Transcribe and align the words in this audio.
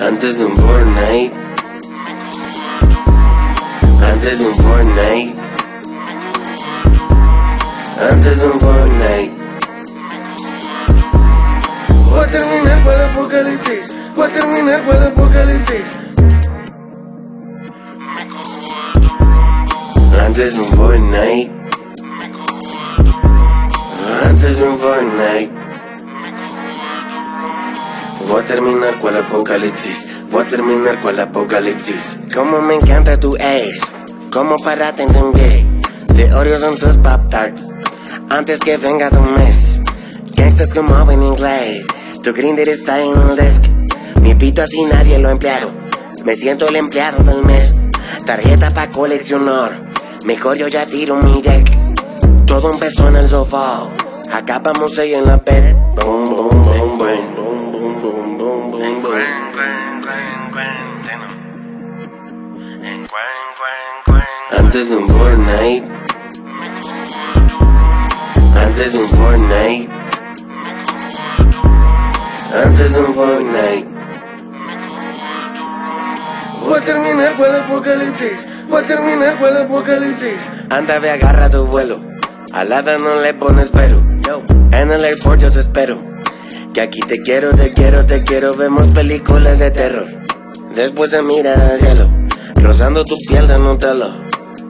Antes 0.00 0.38
de 0.38 0.44
un 0.44 0.56
Fortnite. 0.56 1.32
Antes 4.00 4.38
de 4.38 4.46
un 4.46 4.54
Fortnite. 4.54 5.36
Antes 8.10 8.40
de 8.40 8.46
un 8.46 8.60
Fortnite. 8.60 9.34
Voy 12.06 12.20
a 12.20 12.26
terminar 12.30 12.84
con 12.84 12.92
el 12.94 13.02
apocalipsis. 13.10 13.96
Voy 14.14 14.26
a 14.26 14.32
terminar 14.32 14.84
con 14.84 14.96
el 14.96 15.02
apocalipsis. 15.02 15.98
Antes 20.24 20.54
de 20.54 20.60
un 20.60 20.68
Fortnite. 20.68 21.52
Antes 24.24 24.58
de 24.58 24.68
un 24.68 24.78
Fortnite. 24.78 25.57
Voy 28.26 28.42
a 28.42 28.44
terminar 28.44 28.98
con 28.98 29.14
el 29.14 29.22
apocalipsis. 29.22 30.08
Voy 30.30 30.44
a 30.44 30.48
terminar 30.48 31.00
con 31.00 31.14
el 31.14 31.20
apocalipsis. 31.20 32.16
Como 32.34 32.60
me 32.60 32.74
encanta 32.74 33.18
tu 33.18 33.34
ace. 33.36 33.80
Como 34.32 34.56
para 34.56 34.92
te 34.94 35.04
entender. 35.04 35.64
De 36.14 36.34
Oreos 36.34 36.62
en 36.64 36.74
tus 36.74 36.96
Pop 36.96 37.28
Tarts. 37.30 37.72
Antes 38.28 38.58
que 38.58 38.76
venga 38.76 39.10
tu 39.10 39.20
mes. 39.20 39.80
Gangsters 40.34 40.74
como 40.74 41.10
en 41.10 41.22
inglés. 41.22 41.86
Tu 42.22 42.32
grinder 42.32 42.68
está 42.68 43.00
en 43.00 43.16
el 43.16 43.36
desk. 43.36 43.64
Mi 44.20 44.34
pito 44.34 44.62
así 44.62 44.82
nadie 44.82 45.18
lo 45.18 45.28
ha 45.28 45.32
empleado. 45.32 45.70
Me 46.24 46.34
siento 46.34 46.66
el 46.66 46.76
empleado 46.76 47.22
del 47.22 47.44
mes. 47.44 47.84
Tarjeta 48.26 48.70
pa' 48.70 48.90
coleccionar. 48.90 49.90
Mejor 50.26 50.56
yo 50.56 50.66
ya 50.66 50.84
tiro 50.86 51.16
mi 51.16 51.40
deck. 51.40 51.70
Todo 52.46 52.72
empezó 52.72 53.08
en 53.08 53.16
el 53.16 53.24
sofá. 53.24 53.88
Acabamos 54.32 54.98
ahí 54.98 55.14
en 55.14 55.26
la 55.26 55.36
bed. 55.36 55.76
Antes 64.50 64.90
de 64.90 64.96
un 64.96 65.08
Fortnite. 65.08 65.88
Antes 68.54 68.92
de 68.92 68.98
un 68.98 69.08
Fortnite. 69.08 69.88
Antes 72.64 72.92
de 72.92 73.00
un 73.00 73.14
Fortnite. 73.14 73.88
Voy 76.64 76.78
a 76.78 76.84
terminar 76.84 77.36
con 77.36 77.46
el 77.46 77.56
apocalipsis. 77.56 78.48
Voy 78.68 78.82
a 78.82 78.86
terminar 78.86 79.38
con 79.38 79.48
el 79.48 79.56
apocalipsis. 79.56 80.38
Anda, 80.70 80.98
ve, 80.98 81.10
agarra 81.10 81.50
tu 81.50 81.64
vuelo. 81.64 82.00
Al 82.52 82.68
lado 82.68 82.96
no 82.98 83.20
le 83.20 83.34
pones 83.34 83.70
pero. 83.70 83.98
En 84.72 84.92
el 84.92 85.04
airport 85.04 85.40
yo 85.40 85.50
te 85.50 85.60
espero. 85.60 85.98
Que 86.74 86.82
aquí 86.82 87.00
te 87.00 87.22
quiero, 87.22 87.54
te 87.54 87.72
quiero, 87.72 88.04
te 88.04 88.22
quiero. 88.22 88.54
Vemos 88.54 88.88
películas 88.94 89.58
de 89.58 89.70
terror. 89.70 90.06
Después 90.74 91.10
de 91.10 91.22
mirar 91.22 91.60
al 91.60 91.78
cielo, 91.78 92.08
rozando 92.58 93.04
tu 93.04 93.16
piel 93.28 93.48
de 93.48 93.58
Nutella. 93.58 94.10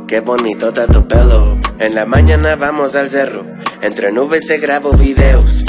Qué 0.07 0.21
bonito 0.21 0.69
está 0.69 0.87
tu 0.87 1.07
pelo. 1.07 1.61
En 1.79 1.95
la 1.95 2.07
mañana 2.07 2.57
vamos 2.57 2.97
al 2.97 3.09
cerro. 3.09 3.45
Entre 3.83 4.11
nubes 4.13 4.47
te 4.47 4.59
grabo 4.59 4.91
videos. 4.93 5.65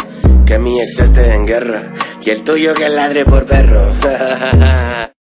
Que 0.46 0.58
mi 0.58 0.80
ex 0.80 1.00
esté 1.00 1.34
en 1.34 1.46
guerra. 1.46 1.94
Y 2.22 2.30
el 2.30 2.44
tuyo 2.44 2.74
que 2.74 2.90
ladre 2.90 3.26
por 3.26 3.46
perro. 3.46 3.94